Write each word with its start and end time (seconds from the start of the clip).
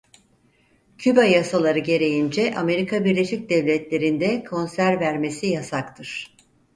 Küba 0.97 1.23
yasaları 1.25 1.79
gereğince 1.79 2.53
Amerika 2.55 3.05
Birleşik 3.05 3.49
Devletleri'nde 3.49 4.43
konser 4.43 4.99
vermesi 4.99 5.47
yasaktır. 5.47 6.35